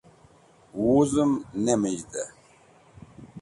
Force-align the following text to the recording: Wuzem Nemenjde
Wuzem 0.81 1.31
Nemenjde 1.63 2.21